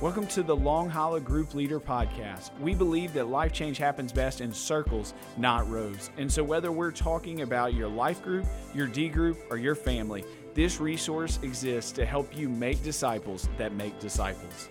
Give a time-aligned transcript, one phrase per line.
[0.00, 2.58] Welcome to the Long Hollow Group Leader Podcast.
[2.58, 6.08] We believe that life change happens best in circles, not rows.
[6.16, 10.24] And so, whether we're talking about your life group, your D group, or your family,
[10.54, 14.70] this resource exists to help you make disciples that make disciples.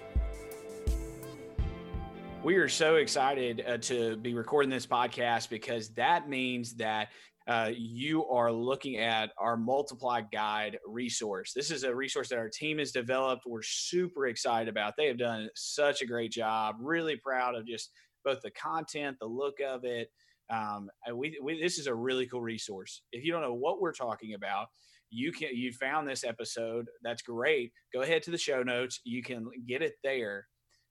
[2.41, 7.09] We are so excited uh, to be recording this podcast because that means that
[7.50, 11.51] uh, you are looking at our multiply guide resource.
[11.51, 13.42] This is a resource that our team has developed.
[13.47, 14.93] We're super excited about.
[14.96, 16.75] They have done such a great job.
[16.79, 17.89] Really proud of just
[18.23, 20.11] both the content, the look of it.
[20.51, 23.01] Um, we, we, this is a really cool resource.
[23.11, 24.68] If you don't know what we're talking about,
[25.09, 26.86] you can you found this episode.
[27.01, 27.71] That's great.
[27.92, 29.00] Go ahead to the show notes.
[29.06, 30.45] You can get it there.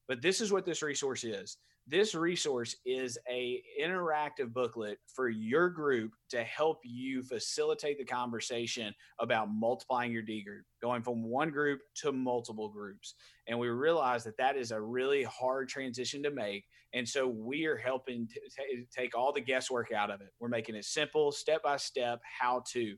[0.09, 1.57] But this is what this resource is
[1.91, 8.95] this resource is a interactive booklet for your group to help you facilitate the conversation
[9.19, 13.15] about multiplying your d group going from one group to multiple groups.
[13.47, 16.65] And we realize that that is a really hard transition to make.
[16.93, 20.29] And so we are helping to t- take all the guesswork out of it.
[20.41, 22.97] We're making it simple step by step how to.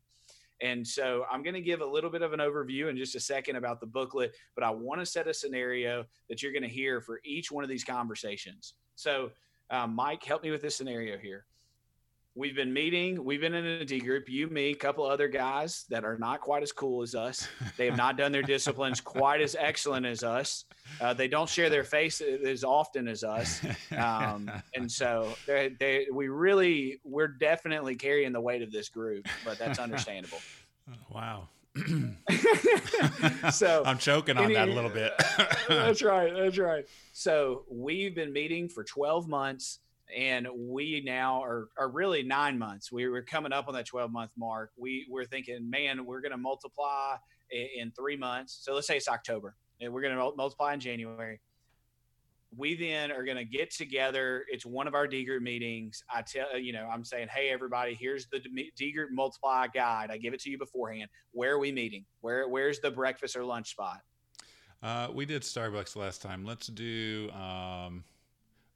[0.62, 3.20] And so I'm going to give a little bit of an overview in just a
[3.20, 6.68] second about the booklet, but I want to set a scenario that you're going to
[6.68, 8.74] hear for each one of these conversations.
[9.00, 9.30] So,
[9.70, 11.46] um, Mike, help me with this scenario here.
[12.34, 13.24] We've been meeting.
[13.24, 14.28] We've been in a D group.
[14.28, 17.48] You, me, a couple other guys that are not quite as cool as us.
[17.78, 20.66] They have not done their disciplines quite as excellent as us.
[21.00, 23.62] Uh, they don't share their face as often as us,
[23.96, 29.26] um, and so they, they, we really, we're definitely carrying the weight of this group.
[29.46, 30.38] But that's understandable.
[31.08, 31.46] Wow.
[33.52, 35.12] so I'm choking on any, that a little bit.
[35.68, 36.32] that's right.
[36.34, 36.86] That's right.
[37.12, 39.78] So we've been meeting for 12 months
[40.14, 42.90] and we now are, are really nine months.
[42.90, 44.72] We were coming up on that 12 month mark.
[44.76, 47.16] We we're thinking, man, we're going to multiply
[47.50, 48.58] in, in, three months.
[48.62, 51.40] So let's say it's October and we're going to multiply in January
[52.56, 54.44] we then are going to get together.
[54.48, 56.02] It's one of our D group meetings.
[56.12, 58.40] I tell you know, I'm saying, hey everybody, here's the
[58.76, 60.10] D group multiply guide.
[60.10, 61.08] I give it to you beforehand.
[61.32, 62.04] Where are we meeting?
[62.20, 63.98] Where where's the breakfast or lunch spot?
[64.82, 66.44] Uh, we did Starbucks last time.
[66.44, 68.04] Let's do um,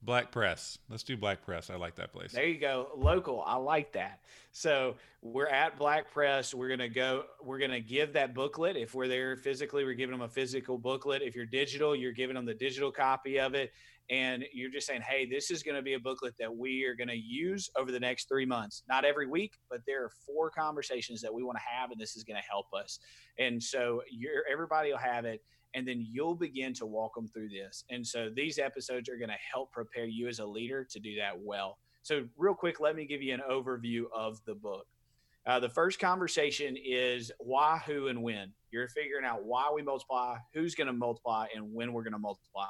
[0.05, 0.79] Black Press.
[0.89, 1.71] Let's do Black Press.
[1.71, 2.33] I like that place.
[2.33, 2.89] There you go.
[2.97, 3.43] Local.
[3.47, 4.21] I like that.
[4.53, 6.55] So we're at Black Press.
[6.55, 7.25] We're gonna go.
[7.43, 8.77] We're gonna give that booklet.
[8.77, 11.23] If we're there physically, we're giving them a physical booklet.
[11.23, 13.73] If you're digital, you're giving them the digital copy of it.
[14.11, 16.95] And you're just saying, hey, this is going to be a booklet that we are
[16.95, 18.83] going to use over the next three months.
[18.89, 22.15] Not every week, but there are four conversations that we want to have, and this
[22.15, 22.99] is going to help us.
[23.39, 25.43] And so you're everybody will have it
[25.75, 27.85] and then you'll begin to walk them through this.
[27.91, 31.17] And so these episodes are going to help prepare you as a leader to do
[31.17, 31.79] that well.
[32.03, 34.87] So, real quick, let me give you an overview of the book.
[35.47, 38.53] Uh, the first conversation is why, who, and when.
[38.71, 42.19] You're figuring out why we multiply, who's going to multiply, and when we're going to
[42.19, 42.69] multiply.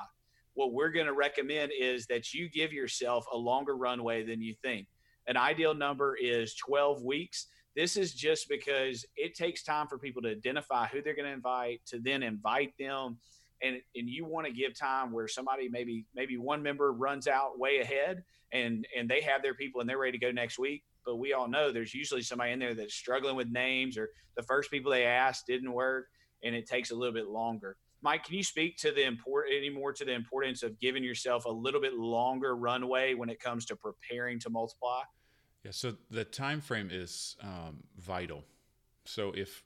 [0.55, 4.55] What we're going to recommend is that you give yourself a longer runway than you
[4.63, 4.87] think.
[5.27, 7.47] An ideal number is 12 weeks.
[7.75, 11.33] This is just because it takes time for people to identify who they're going to
[11.33, 13.19] invite, to then invite them,
[13.63, 17.59] and and you want to give time where somebody maybe maybe one member runs out
[17.59, 18.23] way ahead
[18.53, 20.85] and and they have their people and they're ready to go next week.
[21.05, 24.43] But we all know there's usually somebody in there that's struggling with names or the
[24.43, 26.07] first people they asked didn't work,
[26.43, 27.77] and it takes a little bit longer.
[28.05, 31.47] Mike, can you speak to the import any more to the importance of giving yourself
[31.47, 35.01] a little bit longer runway when it comes to preparing to multiply?
[35.65, 38.45] Yeah, so the time frame is um, vital.
[39.07, 39.65] So if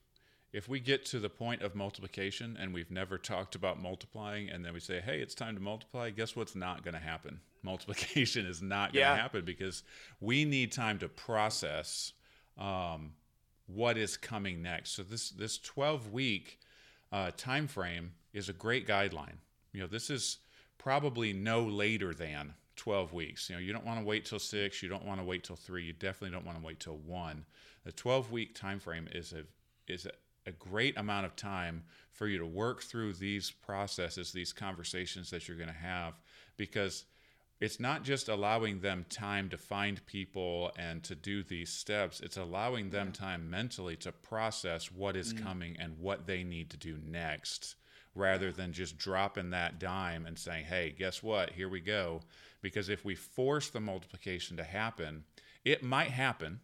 [0.53, 4.65] if we get to the point of multiplication and we've never talked about multiplying, and
[4.65, 7.41] then we say, "Hey, it's time to multiply," guess what's not going to happen?
[7.65, 9.17] Multiplication is not going to yeah.
[9.17, 9.83] happen because
[10.21, 12.13] we need time to process
[12.57, 13.15] um,
[13.67, 14.93] what is coming next.
[14.93, 16.61] So this this twelve week
[17.13, 19.37] uh, time frame is a great guideline.
[19.73, 20.39] You know, this is
[20.79, 23.51] probably no later than 12 weeks.
[23.51, 24.83] You know, you don't want to wait till six.
[24.83, 25.85] You don't want to wait till three.
[25.85, 27.45] You definitely don't want to wait till one.
[27.85, 29.45] The 12 week time frame is a
[29.91, 30.11] is a,
[30.47, 31.83] a great amount of time
[32.13, 36.21] for you to work through these processes, these conversations that you're going to have,
[36.57, 37.05] because
[37.61, 42.37] it's not just allowing them time to find people and to do these steps it's
[42.37, 45.43] allowing them time mentally to process what is mm.
[45.43, 47.77] coming and what they need to do next
[48.19, 51.51] rather than just dropping that dime and saying, hey, guess what?
[51.51, 52.21] Here we go.
[52.61, 55.25] Because if we force the multiplication to happen,
[55.65, 56.61] it might happen.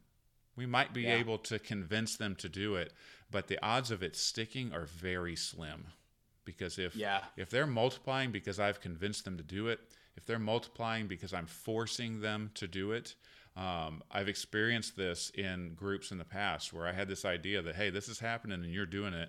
[0.56, 1.14] We might be yeah.
[1.14, 2.92] able to convince them to do it,
[3.30, 5.86] but the odds of it sticking are very slim.
[6.44, 7.20] Because if yeah.
[7.36, 9.80] if they're multiplying because I've convinced them to do it,
[10.16, 13.14] if they're multiplying because I'm forcing them to do it,
[13.56, 17.76] um, I've experienced this in groups in the past where I had this idea that
[17.76, 19.28] hey, this is happening and you're doing it.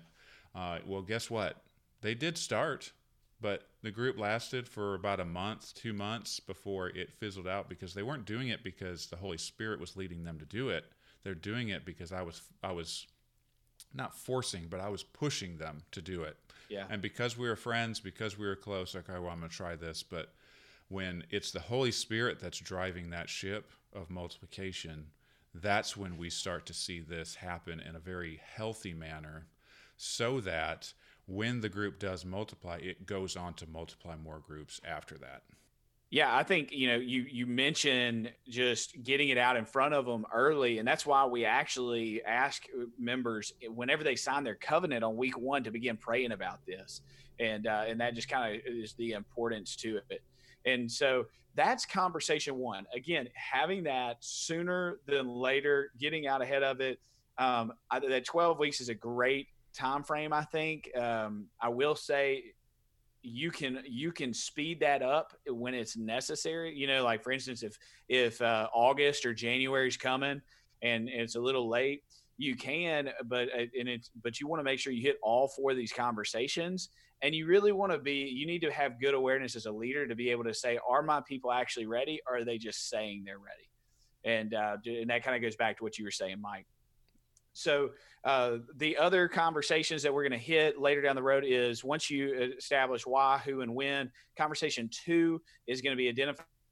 [0.54, 1.62] Uh, well, guess what?
[2.02, 2.92] they did start,
[3.40, 7.92] But the group lasted for about a month, two months before it fizzled out because
[7.92, 10.84] they weren't doing it because the Holy Spirit was leading them to do it.
[11.22, 13.06] They're doing it because I was I was
[13.92, 16.36] not forcing, but I was pushing them to do it.
[16.68, 16.86] Yeah.
[16.88, 19.76] And because we were friends, because we were close, like, okay, well, I'm gonna try
[19.76, 20.02] this.
[20.02, 20.32] But
[20.88, 25.06] when it's the Holy Spirit that's driving that ship of multiplication,
[25.54, 29.46] that's when we start to see this happen in a very healthy manner
[29.96, 30.92] so that
[31.26, 35.42] when the group does multiply, it goes on to multiply more groups after that.
[36.08, 40.06] Yeah, I think you know you you mentioned just getting it out in front of
[40.06, 42.64] them early, and that's why we actually ask
[42.96, 47.00] members whenever they sign their covenant on week one to begin praying about this,
[47.40, 50.22] and uh, and that just kind of is the importance to it.
[50.66, 52.86] And so that's conversation one.
[52.94, 56.98] Again, having that sooner than later, getting out ahead of it.
[57.38, 60.32] Um, I, that 12 weeks is a great time frame.
[60.32, 60.90] I think.
[60.96, 62.54] Um, I will say
[63.22, 67.64] you can you can speed that up when it's necessary you know like for instance
[67.64, 67.76] if
[68.08, 70.40] if uh, august or january is coming
[70.82, 72.04] and it's a little late
[72.38, 75.48] you can but uh, and it's but you want to make sure you hit all
[75.48, 76.90] four of these conversations
[77.22, 80.06] and you really want to be you need to have good awareness as a leader
[80.06, 83.22] to be able to say are my people actually ready or are they just saying
[83.24, 83.70] they're ready
[84.24, 86.66] and uh, and that kind of goes back to what you were saying mike
[87.56, 87.90] so
[88.22, 92.10] uh, the other conversations that we're going to hit later down the road is once
[92.10, 94.10] you establish why, who, and when.
[94.36, 96.08] Conversation two is going to be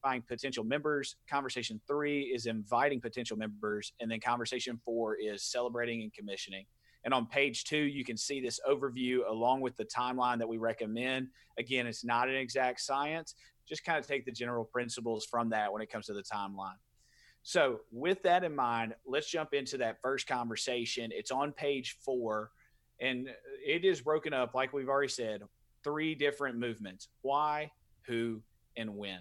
[0.05, 1.17] identifying potential members.
[1.29, 6.67] Conversation three is inviting potential members, and then conversation four is celebrating and commissioning.
[7.05, 10.57] And on page two, you can see this overview along with the timeline that we
[10.57, 11.29] recommend.
[11.59, 13.35] Again, it's not an exact science.
[13.69, 16.79] Just kind of take the general principles from that when it comes to the timeline.
[17.43, 21.11] So, with that in mind, let's jump into that first conversation.
[21.13, 22.51] It's on page four,
[23.01, 23.29] and
[23.67, 25.43] it is broken up, like we've already said,
[25.83, 27.71] three different movements why,
[28.07, 28.41] who,
[28.79, 29.21] and when.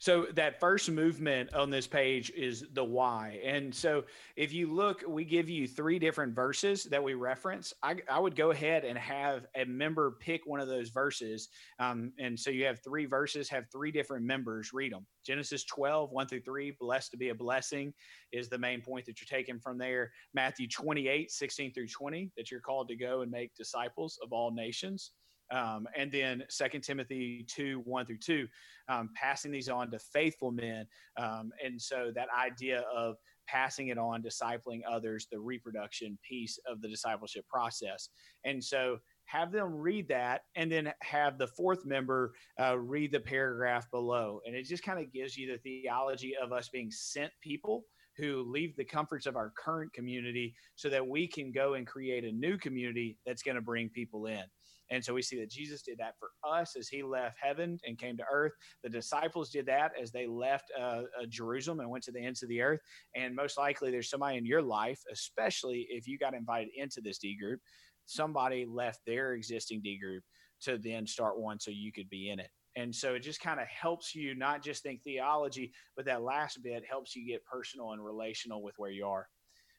[0.00, 3.40] So that first movement on this page is the why.
[3.44, 4.04] And so
[4.36, 7.74] if you look, we give you three different verses that we reference.
[7.82, 11.48] I, I would go ahead and have a member pick one of those verses.
[11.80, 15.04] Um, and so you have three verses, have three different members read them.
[15.26, 17.92] Genesis 12, 1 through 3, blessed to be a blessing
[18.32, 20.12] is the main point that you're taking from there.
[20.32, 24.52] Matthew 28, 16 through 20, that you're called to go and make disciples of all
[24.52, 25.10] nations.
[25.50, 28.48] Um, and then Second Timothy 2 1 through 2,
[28.88, 30.86] um, passing these on to faithful men.
[31.16, 33.16] Um, and so that idea of
[33.48, 38.10] passing it on, discipling others, the reproduction piece of the discipleship process.
[38.44, 43.20] And so have them read that and then have the fourth member uh, read the
[43.20, 44.40] paragraph below.
[44.46, 47.84] And it just kind of gives you the theology of us being sent people
[48.18, 52.24] who leave the comforts of our current community so that we can go and create
[52.24, 54.42] a new community that's going to bring people in.
[54.90, 57.98] And so we see that Jesus did that for us as he left heaven and
[57.98, 58.52] came to earth.
[58.82, 62.42] The disciples did that as they left uh, uh, Jerusalem and went to the ends
[62.42, 62.80] of the earth.
[63.14, 67.18] And most likely there's somebody in your life, especially if you got invited into this
[67.18, 67.60] D group,
[68.06, 70.24] somebody left their existing D group
[70.62, 72.48] to then start one so you could be in it.
[72.78, 76.62] And so it just kind of helps you not just think theology, but that last
[76.62, 79.28] bit helps you get personal and relational with where you are.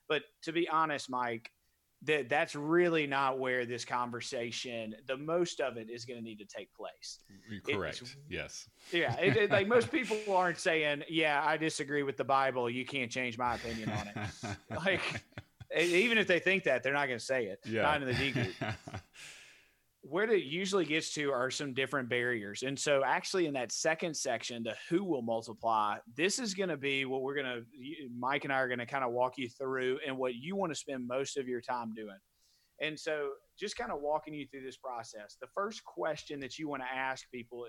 [0.10, 1.52] But to be honest, Mike,
[2.04, 6.40] that that's really not where this conversation the most of it is going to need
[6.40, 7.20] to take place.
[7.70, 8.02] Correct.
[8.02, 8.70] it's, yes.
[8.94, 12.70] Yeah it, it, like most people aren't saying yeah i disagree with the bible.
[12.70, 14.58] You can't change my opinion on it.
[14.86, 15.02] Like
[15.78, 17.60] even if they think that they're not going to say it.
[17.66, 17.82] Yeah.
[17.82, 18.54] not in the d group
[20.10, 22.64] where it usually gets to are some different barriers.
[22.64, 26.78] And so, actually, in that second section, the who will multiply, this is going to
[26.78, 27.64] be what we're going to,
[28.18, 30.72] Mike and I are going to kind of walk you through and what you want
[30.72, 32.18] to spend most of your time doing.
[32.82, 36.68] And so, just kind of walking you through this process, the first question that you
[36.68, 37.66] want to ask people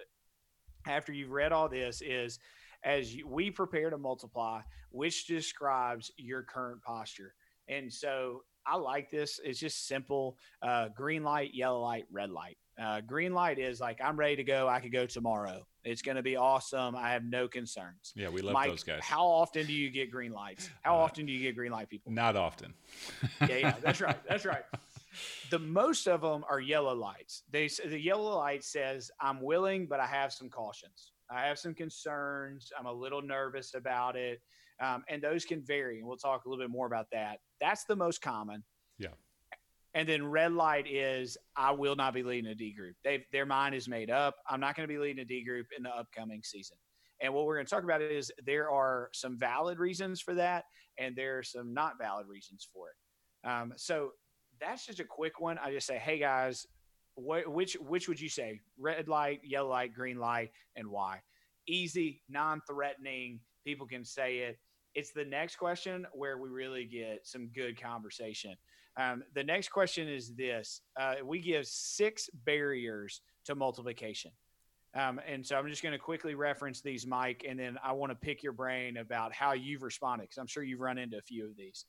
[0.86, 2.38] after you've read all this is
[2.84, 7.34] as we prepare to multiply, which describes your current posture.
[7.68, 9.40] And so I like this.
[9.42, 10.36] It's just simple.
[10.62, 12.56] Uh, green light, yellow light, red light.
[12.80, 14.68] Uh, green light is like I'm ready to go.
[14.68, 15.66] I could go tomorrow.
[15.84, 16.96] It's going to be awesome.
[16.96, 18.12] I have no concerns.
[18.14, 19.00] Yeah, we love Mike, those guys.
[19.02, 20.70] How often do you get green lights?
[20.82, 22.12] How uh, often do you get green light people?
[22.12, 22.74] Not often.
[23.42, 24.16] yeah, yeah, that's right.
[24.28, 24.64] That's right.
[25.50, 27.42] The most of them are yellow lights.
[27.50, 31.12] They the yellow light says I'm willing, but I have some cautions.
[31.30, 32.72] I have some concerns.
[32.78, 34.40] I'm a little nervous about it.
[34.80, 35.98] Um, and those can vary.
[35.98, 37.38] And we'll talk a little bit more about that.
[37.60, 38.64] That's the most common.
[38.98, 39.08] Yeah.
[39.92, 42.96] And then red light is I will not be leading a D group.
[43.04, 44.36] They their mind is made up.
[44.48, 46.76] I'm not going to be leading a D group in the upcoming season.
[47.20, 50.64] And what we're going to talk about is there are some valid reasons for that,
[50.98, 53.48] and there are some not valid reasons for it.
[53.48, 54.12] Um, so
[54.60, 55.58] that's just a quick one.
[55.58, 56.66] I just say, hey guys,
[57.16, 58.60] Wh- which which would you say?
[58.78, 61.20] Red light, yellow light, green light, and why?
[61.66, 63.40] Easy, non-threatening.
[63.66, 64.58] People can say it.
[64.94, 68.56] It's the next question where we really get some good conversation.
[68.96, 74.32] Um, the next question is this: uh, We give six barriers to multiplication.
[74.94, 78.10] Um, and so I'm just going to quickly reference these, Mike, and then I want
[78.10, 81.22] to pick your brain about how you've responded because I'm sure you've run into a
[81.22, 81.84] few of these.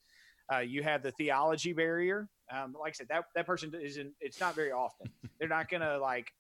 [0.54, 2.30] Uh, you have the theology barrier.
[2.54, 4.14] Um, like I said, that that person isn't.
[4.20, 5.08] It's not very often.
[5.40, 6.32] They're not going to like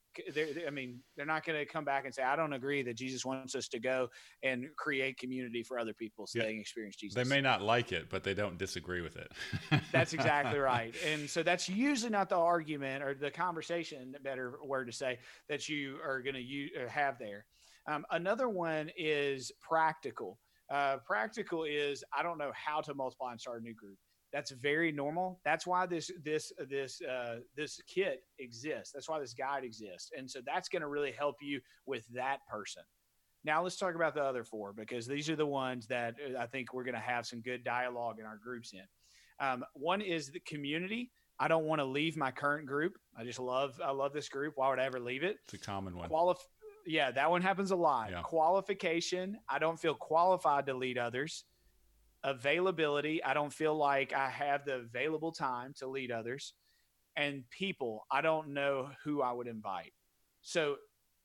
[0.67, 3.25] I mean, they're not going to come back and say, "I don't agree that Jesus
[3.25, 4.09] wants us to go
[4.43, 6.45] and create community for other people so yeah.
[6.45, 9.31] they experience Jesus." They may not like it, but they don't disagree with it.
[9.91, 14.85] that's exactly right, and so that's usually not the argument or the conversation, better word
[14.85, 17.45] to say, that you are going to have there.
[17.87, 20.37] Um, another one is practical.
[20.69, 23.97] Uh, practical is I don't know how to multiply and start a new group.
[24.31, 25.39] That's very normal.
[25.43, 28.91] That's why this this this uh, this kit exists.
[28.93, 32.39] That's why this guide exists, and so that's going to really help you with that
[32.49, 32.83] person.
[33.43, 36.45] Now let's talk about the other four because these are the ones that uh, I
[36.45, 38.83] think we're going to have some good dialogue in our groups in.
[39.45, 41.11] Um, one is the community.
[41.39, 42.93] I don't want to leave my current group.
[43.17, 44.53] I just love I love this group.
[44.55, 45.37] Why would I ever leave it?
[45.45, 46.09] It's a common one.
[46.09, 46.47] Qualif-
[46.85, 48.11] yeah, that one happens a lot.
[48.11, 48.21] Yeah.
[48.21, 49.37] Qualification.
[49.49, 51.45] I don't feel qualified to lead others
[52.23, 53.23] availability.
[53.23, 56.53] I don't feel like I have the available time to lead others.
[57.15, 59.91] And people, I don't know who I would invite.
[60.41, 60.77] So,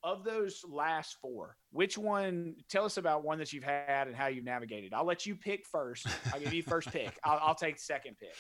[0.03, 2.55] of those last four, which one?
[2.69, 4.93] Tell us about one that you've had and how you've navigated.
[4.93, 6.07] I'll let you pick first.
[6.33, 7.19] I'll give you first pick.
[7.25, 8.35] I'll, I'll take second pick.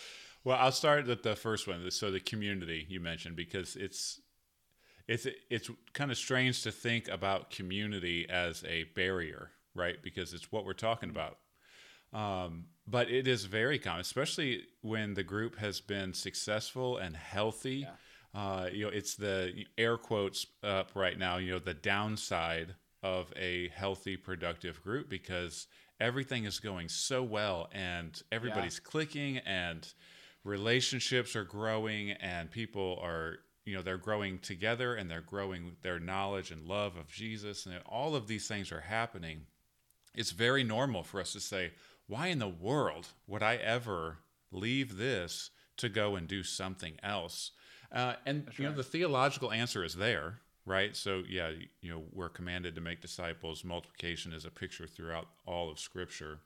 [0.45, 1.91] Well, I'll start with the first one.
[1.91, 4.21] So the community you mentioned because it's
[5.09, 9.97] it's it's kind of strange to think about community as a barrier, right?
[10.03, 11.39] Because it's what we're talking about.
[12.17, 17.87] Um, but it is very common, especially when the group has been successful and healthy.
[17.87, 17.91] Yeah.
[18.35, 21.37] Uh, you know, it's the air quotes up right now.
[21.37, 25.67] You know, the downside of a healthy, productive group because
[26.01, 28.91] everything is going so well and everybody's yeah.
[28.91, 29.93] clicking and
[30.45, 35.99] relationships are growing and people are you know they're growing together and they're growing their
[35.99, 39.43] knowledge and love of Jesus and all of these things are happening
[40.15, 41.73] it's very normal for us to say
[42.07, 44.19] why in the world would I ever
[44.53, 47.53] leave this to go and do something else?
[47.93, 48.71] Uh, and That's you right.
[48.71, 50.97] know the theological answer is there, right?
[50.97, 53.65] So yeah, you know we're commanded to make disciples.
[53.65, 56.41] Multiplication is a picture throughout all of Scripture,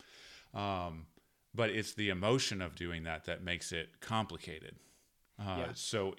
[0.55, 1.07] um,
[1.55, 4.77] but it's the emotion of doing that that makes it complicated.
[5.39, 5.69] Uh, yeah.
[5.75, 6.15] So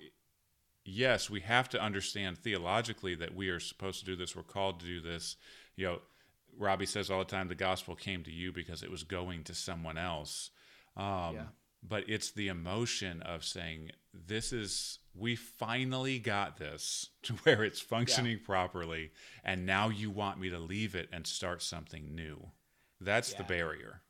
[0.83, 4.36] yes, we have to understand theologically that we are supposed to do this.
[4.36, 5.36] We're called to do this.
[5.75, 6.00] You know,
[6.58, 9.53] Robby says all the time, the gospel came to you because it was going to
[9.53, 10.51] someone else.
[10.96, 11.43] Um, yeah.
[11.84, 17.81] But it's the emotion of saying, this is, we finally got this to where it's
[17.81, 18.46] functioning yeah.
[18.46, 19.12] properly.
[19.43, 22.51] And now you want me to leave it and start something new.
[23.00, 23.38] That's yeah.
[23.39, 24.01] the barrier.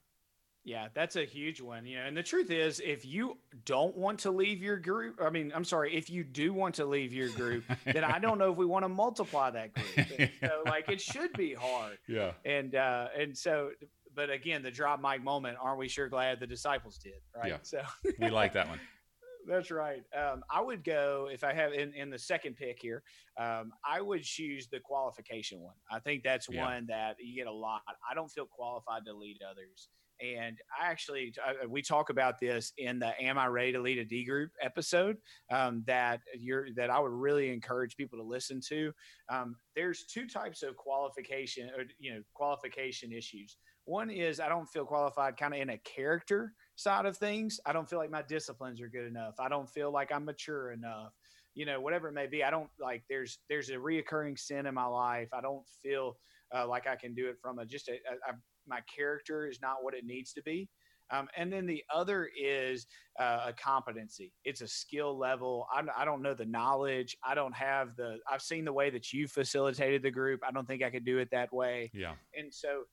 [0.64, 1.86] Yeah, that's a huge one.
[1.86, 5.32] You know, and the truth is, if you don't want to leave your group, I
[5.32, 8.52] mean, I'm sorry, if you do want to leave your group, then I don't know
[8.52, 10.08] if we want to multiply that group.
[10.20, 11.98] And so, like, it should be hard.
[12.08, 12.34] Yeah.
[12.46, 13.72] And uh, and so,
[14.16, 15.58] but again, the drop mic moment.
[15.60, 17.14] Aren't we sure glad the disciples did?
[17.36, 17.50] Right.
[17.50, 17.58] Yeah.
[17.64, 17.82] So
[18.20, 18.80] we like that one.
[19.48, 20.04] That's right.
[20.16, 23.02] Um, I would go if I have in, in the second pick here.
[23.40, 25.74] Um, I would choose the qualification one.
[25.92, 26.64] I think that's yeah.
[26.64, 27.82] one that you get a lot.
[28.08, 29.90] I don't feel qualified to lead others.
[30.22, 33.98] And I actually, uh, we talk about this in the "Am I Ready to Lead
[33.98, 35.18] a D Group" episode
[35.52, 38.92] um, that you're that I would really encourage people to listen to.
[39.30, 43.58] Um, there's two types of qualification, or you know, qualification issues.
[43.86, 47.60] One is I don't feel qualified, kind of in a character side of things.
[47.66, 49.36] I don't feel like my disciplines are good enough.
[49.40, 51.14] I don't feel like I'm mature enough.
[51.56, 52.44] You know, whatever it may be.
[52.44, 53.04] I don't like.
[53.10, 55.30] There's there's a reoccurring sin in my life.
[55.34, 56.18] I don't feel
[56.56, 58.34] uh, like I can do it from a just a, a,
[58.68, 60.70] my character is not what it needs to be.
[61.12, 62.88] Um, and then the other is
[63.20, 64.32] uh, a competency.
[64.46, 65.68] It's a skill level.
[65.72, 67.18] I, I, don't know the knowledge.
[67.24, 68.20] I don't have the.
[68.32, 70.40] I've seen the way that you facilitated the group.
[70.48, 71.92] I don't think I could do it that way.
[71.94, 72.14] Yeah.
[72.34, 72.84] And so,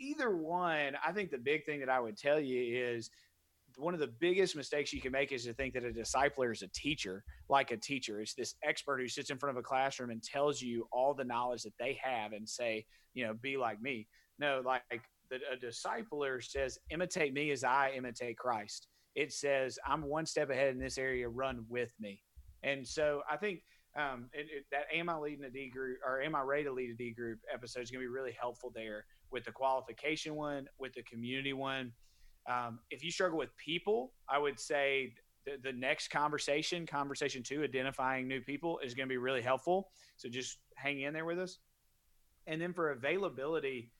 [0.00, 3.10] either one, I think the big thing that I would tell you is
[3.76, 6.62] one of the biggest mistakes you can make is to think that a discipler is
[6.62, 8.22] a teacher, like a teacher.
[8.22, 11.24] It's this expert who sits in front of a classroom and tells you all the
[11.24, 14.06] knowledge that they have and say, you know, be like me.
[14.38, 14.82] No, like
[15.30, 18.88] the, a discipler says, imitate me as I imitate Christ.
[19.14, 22.22] It says, I'm one step ahead in this area, run with me.
[22.62, 23.62] And so I think
[23.96, 26.72] um, it, it, that am I leading a D group or am I ready to
[26.72, 30.34] lead a D group episode is going to be really helpful there with the qualification
[30.34, 31.92] one, with the community one.
[32.48, 35.14] Um, if you struggle with people, I would say
[35.46, 39.88] the, the next conversation, conversation two, identifying new people, is going to be really helpful.
[40.16, 41.58] So just hang in there with us.
[42.46, 43.90] And then for availability,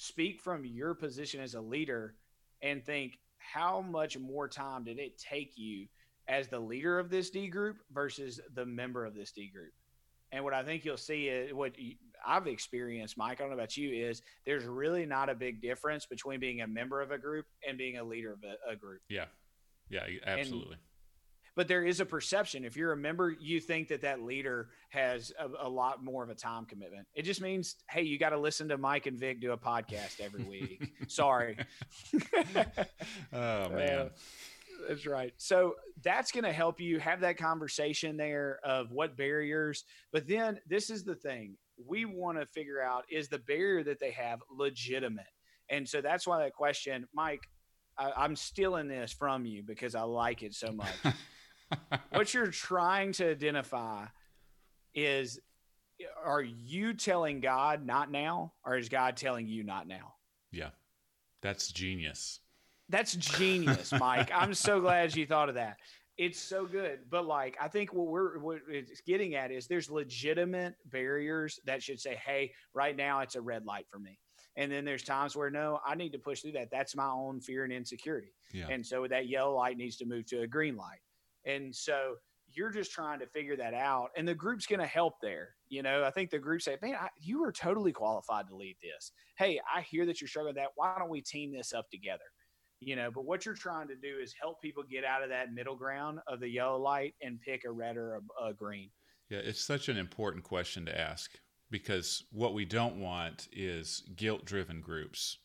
[0.00, 2.14] speak from your position as a leader
[2.62, 5.86] and think how much more time did it take you
[6.26, 9.72] as the leader of this D group versus the member of this D group?
[10.32, 11.72] And what I think you'll see is what
[12.26, 16.06] I've experienced, Mike, I don't know about you, is there's really not a big difference
[16.06, 19.02] between being a member of a group and being a leader of a, a group.
[19.10, 19.26] Yeah.
[19.90, 20.74] Yeah, absolutely.
[20.74, 20.80] And,
[21.56, 22.64] but there is a perception.
[22.64, 26.30] If you're a member, you think that that leader has a, a lot more of
[26.30, 27.06] a time commitment.
[27.14, 30.20] It just means, hey, you got to listen to Mike and Vick do a podcast
[30.20, 30.92] every week.
[31.08, 31.56] Sorry.
[33.32, 34.10] oh man.
[34.88, 35.34] That's right.
[35.36, 39.84] So that's going to help you have that conversation there of what barriers.
[40.10, 44.00] But then this is the thing we want to figure out is the barrier that
[44.00, 45.26] they have legitimate?
[45.68, 47.42] And so that's why that question, Mike,
[47.96, 50.94] I, am stealing this from you because I like it so much.
[52.10, 54.06] what you're trying to identify
[54.94, 55.38] is
[56.24, 60.14] are you telling God not now, or is God telling you not now?
[60.50, 60.70] Yeah,
[61.42, 62.40] that's genius.
[62.88, 64.30] That's genius, Mike.
[64.34, 65.76] I'm so glad you thought of that.
[66.18, 67.00] It's so good.
[67.10, 71.82] But like, I think what we're what it's getting at is there's legitimate barriers that
[71.82, 74.18] should say, hey, right now it's a red light for me.
[74.56, 76.68] And then there's times where no, I need to push through that.
[76.70, 78.34] That's my own fear and insecurity.
[78.52, 78.66] Yeah.
[78.68, 80.98] And so that yellow light needs to move to a green light.
[81.46, 82.16] And so
[82.52, 84.10] you're just trying to figure that out.
[84.16, 85.50] And the group's going to help there.
[85.68, 88.76] You know, I think the group say, man, I, you are totally qualified to lead
[88.82, 89.12] this.
[89.36, 90.72] Hey, I hear that you're struggling with that.
[90.74, 92.24] Why don't we team this up together?
[92.80, 95.52] You know, but what you're trying to do is help people get out of that
[95.52, 98.90] middle ground of the yellow light and pick a red or a, a green.
[99.28, 101.30] Yeah, it's such an important question to ask
[101.70, 105.38] because what we don't want is guilt driven groups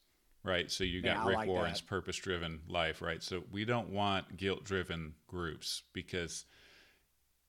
[0.45, 0.71] right?
[0.71, 3.21] So you got Rick like Warren's purpose driven life, right?
[3.21, 6.45] So we don't want guilt driven groups because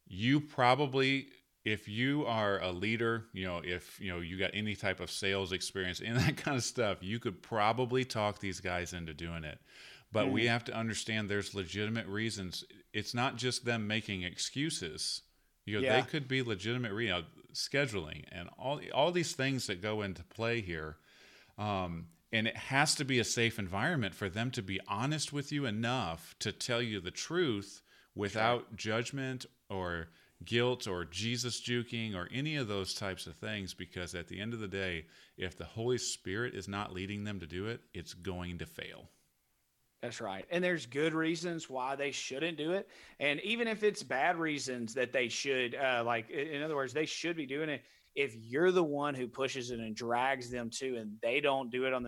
[0.06, 1.28] you probably
[1.64, 5.10] if you are a leader, you know, if you know you got any type of
[5.10, 9.44] sales experience and that kind of stuff, you could probably talk these guys into doing
[9.44, 9.58] it.
[10.12, 10.34] But mm-hmm.
[10.34, 12.64] we have to understand there's legitimate reasons.
[12.92, 15.22] It's not just them making excuses.
[15.64, 16.00] You know, yeah.
[16.00, 20.22] they could be legitimate, you know, scheduling and all all these things that go into
[20.22, 20.96] play here.
[21.58, 22.06] Um,
[22.36, 25.64] and it has to be a safe environment for them to be honest with you
[25.64, 27.80] enough to tell you the truth
[28.14, 30.08] without judgment or
[30.44, 34.52] guilt or Jesus juking or any of those types of things because at the end
[34.52, 35.06] of the day
[35.38, 39.08] if the holy spirit is not leading them to do it it's going to fail
[40.02, 40.44] that's right.
[40.50, 42.86] And there's good reasons why they shouldn't do it.
[43.18, 47.06] And even if it's bad reasons that they should, uh, like, in other words, they
[47.06, 47.82] should be doing it,
[48.16, 51.84] if you're the one who pushes it and drags them to and they don't do
[51.84, 52.04] it on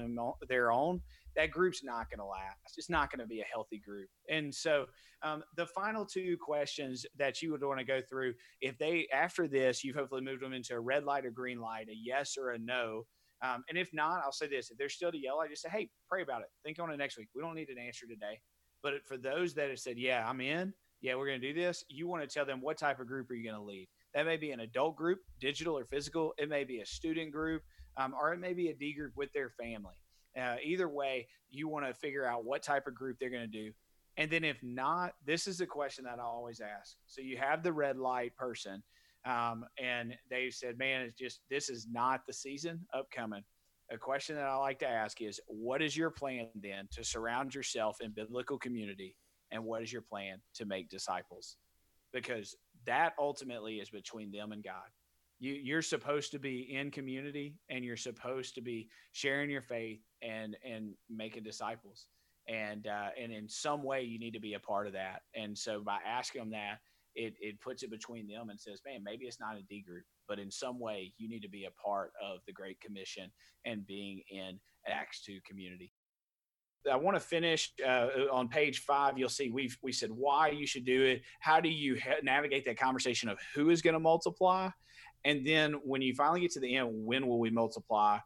[0.48, 1.00] their own
[1.38, 2.76] that group's not going to last.
[2.76, 4.08] It's not going to be a healthy group.
[4.28, 4.86] And so
[5.22, 9.46] um, the final two questions that you would want to go through if they after
[9.46, 12.50] this you've hopefully moved them into a red light or green light a yes or
[12.50, 13.04] a no
[13.42, 15.68] um, and if not i'll say this if they're still to yell i just say
[15.70, 16.48] hey pray about it.
[16.64, 17.28] Think on it next week.
[17.34, 18.40] We don't need an answer today.
[18.82, 20.72] But for those that have said yeah i'm in.
[21.00, 23.30] Yeah we're going to do this you want to tell them what type of group
[23.30, 26.34] are you going to lead that may be an adult group, digital or physical.
[26.38, 27.62] It may be a student group,
[27.96, 29.94] um, or it may be a D group with their family.
[30.40, 33.64] Uh, either way, you want to figure out what type of group they're going to
[33.64, 33.72] do.
[34.16, 36.96] And then if not, this is the question that I always ask.
[37.06, 38.82] So you have the red light person,
[39.24, 43.42] um, and they said, man, it's just, this is not the season upcoming.
[43.90, 47.54] A question that I like to ask is, what is your plan then to surround
[47.54, 49.16] yourself in biblical community?
[49.50, 51.56] And what is your plan to make disciples?
[52.12, 52.54] Because
[52.88, 54.88] that ultimately is between them and God.
[55.40, 60.00] You, you're supposed to be in community and you're supposed to be sharing your faith
[60.20, 62.08] and and making disciples.
[62.48, 65.22] And uh, and in some way you need to be a part of that.
[65.36, 66.78] And so by asking them that
[67.14, 70.04] it, it puts it between them and says man maybe it's not a d group
[70.28, 73.30] but in some way you need to be a part of the great commission
[73.64, 75.92] and being in acts 2 community
[76.88, 79.18] I want to finish uh, on page five.
[79.18, 81.22] You'll see we've we said why you should do it.
[81.40, 84.70] How do you ha- navigate that conversation of who is going to multiply,
[85.24, 88.18] and then when you finally get to the end, when will we multiply?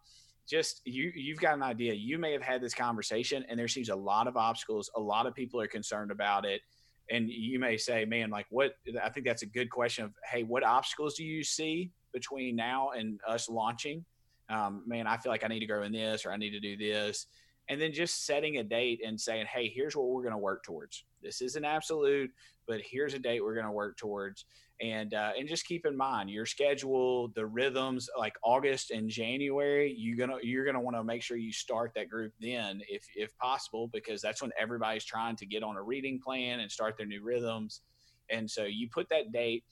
[0.49, 1.95] Just you you've got an idea.
[1.95, 4.91] You may have had this conversation, and there seems a lot of obstacles.
[4.97, 6.63] A lot of people are concerned about it,
[7.11, 10.05] and you may say, "Man, like what?" I think that's a good question.
[10.05, 14.05] Of hey, what obstacles do you see between now and us launching?
[14.49, 16.61] Um, man, I feel like I need to grow in this, or I need to
[16.61, 17.27] do this
[17.69, 20.65] and then just setting a date and saying, hey, here's what we're going to work
[20.65, 21.05] towards.
[21.23, 22.31] This isn't absolute,
[22.67, 24.45] but here's a date we're going to work towards.
[24.81, 29.95] And uh, and just keep in mind your schedule, the rhythms, like August and January.
[29.97, 33.37] You're gonna you're gonna want to make sure you start that group then, if if
[33.39, 37.07] possible, because that's when everybody's trying to get on a reading plan and start their
[37.07, 37.83] new rhythms.
[38.29, 39.63] And so you put that date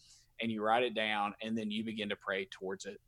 [0.41, 3.01] and you write it down, and then you begin to pray towards it.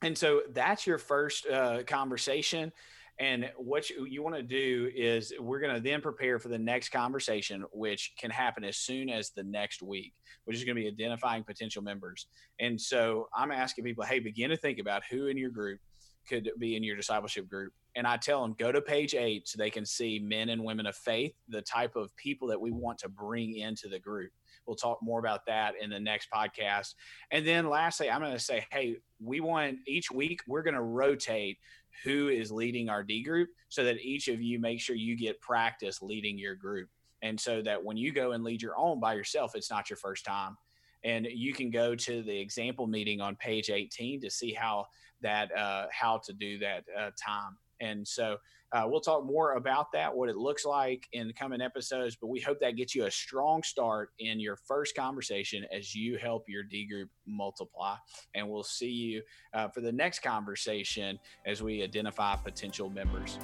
[0.00, 2.72] And so that's your first uh, conversation.
[3.20, 6.58] And what you, you want to do is we're going to then prepare for the
[6.58, 10.82] next conversation, which can happen as soon as the next week, which is going to
[10.82, 12.28] be identifying potential members.
[12.60, 15.80] And so I'm asking people, hey, begin to think about who in your group
[16.28, 17.72] could be in your discipleship group.
[17.96, 20.86] And I tell them, go to page eight so they can see men and women
[20.86, 24.30] of faith, the type of people that we want to bring into the group.
[24.66, 26.94] We'll talk more about that in the next podcast.
[27.30, 30.82] And then lastly, I'm going to say, hey, we want each week, we're going to
[30.82, 31.58] rotate
[32.04, 35.40] who is leading our D group so that each of you make sure you get
[35.40, 36.88] practice leading your group.
[37.22, 39.96] And so that when you go and lead your own by yourself, it's not your
[39.96, 40.56] first time.
[41.04, 44.86] And you can go to the example meeting on page 18 to see how
[45.20, 47.56] that, uh, how to do that uh, time.
[47.80, 48.36] And so
[48.72, 52.16] uh, we'll talk more about that, what it looks like in the coming episodes.
[52.20, 56.18] But we hope that gets you a strong start in your first conversation as you
[56.18, 57.96] help your D group multiply.
[58.34, 59.22] And we'll see you
[59.54, 63.38] uh, for the next conversation as we identify potential members.